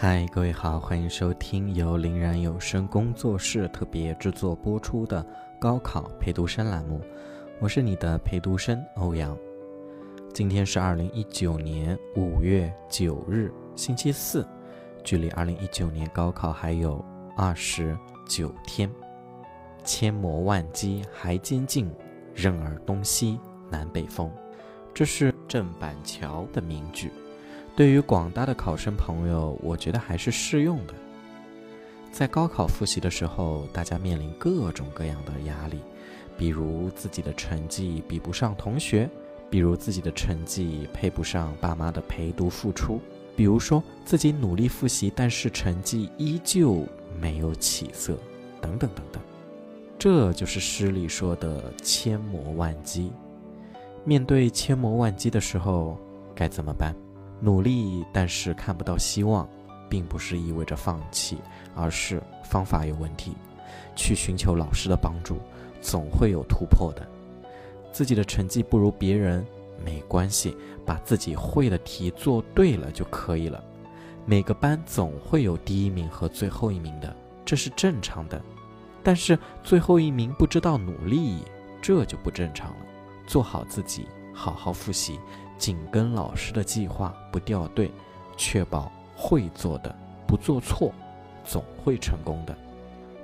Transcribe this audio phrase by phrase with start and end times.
[0.00, 5.26] 嗨，各位好，欢迎收听由林然有声工作室特别制作播出的
[5.58, 7.00] 高考陪读生栏目，
[7.58, 9.36] 我是你的陪读生欧阳。
[10.32, 14.46] 今天是二零一九年五月九日，星期四，
[15.02, 17.04] 距离二零一九年高考还有
[17.36, 18.88] 二十九天。
[19.82, 21.92] 千磨万击还坚劲，
[22.36, 24.30] 任尔东西南北风，
[24.94, 27.10] 这是郑板桥的名句。
[27.78, 30.94] 对于广大的考生朋友，我觉得还是适用的。
[32.10, 35.78] 在高考复习的时候，大家面临各种各样的压力，
[36.36, 39.08] 比如自己的成绩比不上同学，
[39.48, 43.00] 比如自己的成绩配不上爸妈的陪读付出，
[43.36, 46.84] 比如说自己努力复习，但是成绩依旧
[47.20, 48.18] 没有起色，
[48.60, 49.22] 等等等等。
[49.96, 53.12] 这就是诗里说的千磨万击。
[54.04, 55.96] 面对千磨万击的时候，
[56.34, 56.92] 该怎么办？
[57.40, 59.48] 努力，但是看不到希望，
[59.88, 61.38] 并不是意味着放弃，
[61.74, 63.32] 而是方法有问题。
[63.94, 65.38] 去寻求老师的帮助，
[65.80, 67.06] 总会有突破的。
[67.92, 69.44] 自己的成绩不如别人
[69.84, 73.62] 没关系，把自己会的题做对了就可以了。
[74.24, 77.14] 每个班总会有第一名和最后一名的，
[77.44, 78.40] 这是正常的。
[79.02, 81.38] 但是最后一名不知道努力，
[81.80, 82.76] 这就不正常了。
[83.26, 85.18] 做好自己，好好复习。
[85.58, 87.90] 紧跟老师的计划不掉队，
[88.36, 89.94] 确保会做的
[90.26, 90.92] 不做错，
[91.44, 92.56] 总会成功的。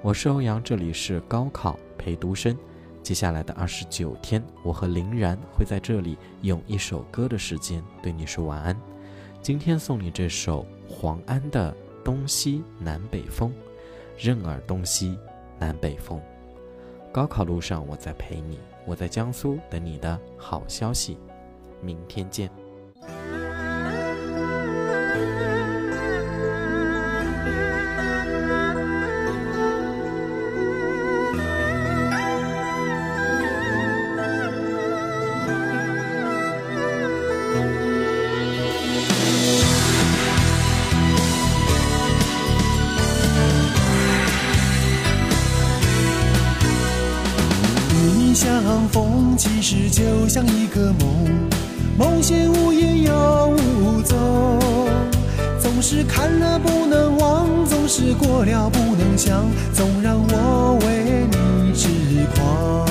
[0.00, 2.56] 我是欧阳，这里是高考陪读生。
[3.02, 8.76] 接下来的二十九天，我和林然会在这里用一首歌的时间对你说晚安。
[9.42, 11.72] 今天送你这首黄安的
[12.04, 13.50] 《东西南北风》，
[14.16, 15.18] 任尔东西
[15.58, 16.20] 南北风。
[17.10, 21.18] 高考路上我在陪你，我在江苏等你的好消息。
[21.82, 22.50] 明天见。
[47.92, 51.49] 与你相逢，其实就像一个梦。
[52.00, 54.16] 梦醒无影又无踪，
[55.60, 59.44] 总是看了不能忘，总是过了不能想，
[59.74, 61.90] 总让我为你痴
[62.34, 62.88] 狂。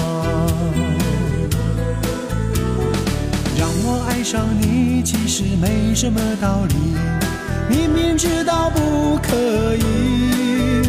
[3.57, 6.75] 让我爱上你，其实没什么道理，
[7.67, 10.83] 明明知道不可以。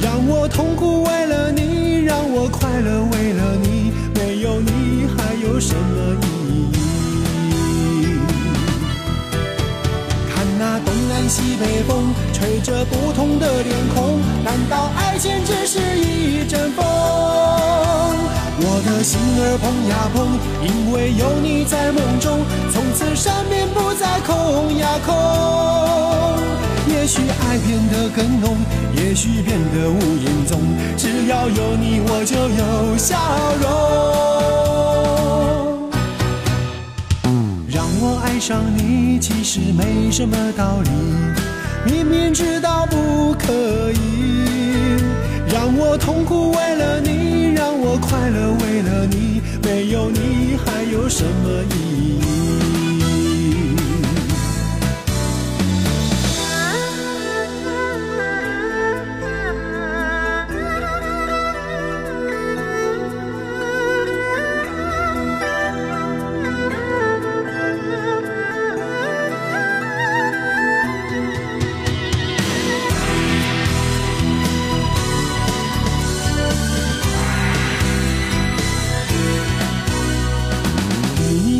[0.00, 1.10] 让我痛苦为
[11.58, 16.84] 北风吹着不同的脸孔，难道爱情只是一阵风？
[18.58, 25.14] 我的心儿碰呀碰，因为有你在梦中，从此上面不再空呀空。
[26.88, 28.56] 也许爱变得更浓，
[28.94, 30.60] 也许变得无影踪，
[30.96, 33.16] 只要有你，我就有笑
[33.60, 33.66] 容。
[37.68, 40.90] 让我爱上你，其实没什么道理。
[42.08, 44.44] 明明知道不可以，
[45.52, 46.95] 让我痛苦为了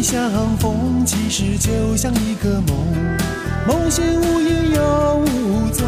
[0.06, 2.77] 相逢其实就像一个梦，
[3.67, 5.84] 梦醒无影又无踪，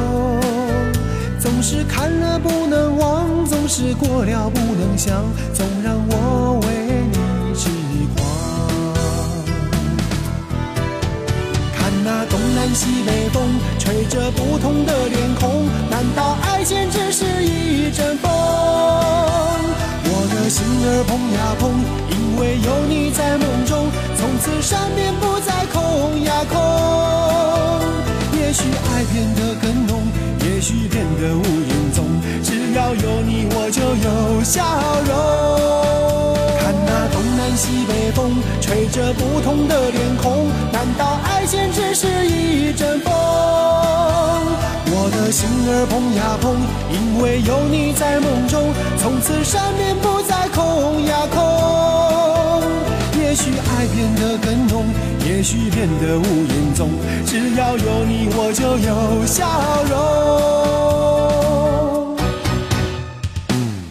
[1.38, 6.66] 总是看了不能忘，总是过了不能想，总让我为
[7.12, 7.70] 你痴
[8.16, 8.26] 狂。
[11.72, 13.40] 看那东南西北风，
[13.78, 15.69] 吹着不同的脸孔，
[28.73, 30.03] 爱变得更浓，
[30.44, 32.05] 也许变得无影踪，
[32.43, 34.62] 只要有你我就有笑
[35.09, 35.12] 容。
[36.61, 43.12] 看那东南西北风，吹着不同的脸孔，难道爱情只是一阵风？
[44.91, 46.56] 我的心儿碰呀碰，
[46.91, 50.18] 因为有你在梦中，从此山面不
[55.48, 56.90] 去变得无影踪，
[57.24, 59.48] 只要有你，我就有笑
[59.88, 59.96] 容。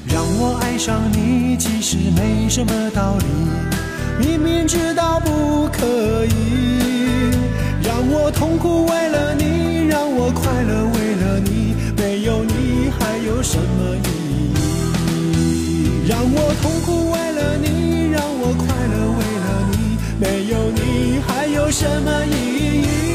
[0.06, 3.26] 让我爱上你，其实没什么道理，
[4.24, 6.30] 明明知道不可以，
[7.82, 14.10] 让我痛苦为了你，让我快乐为了你，没有你还有什么意
[14.54, 16.08] 义？
[16.08, 16.97] 让我痛苦
[20.38, 23.07] 没有你还有什么意义？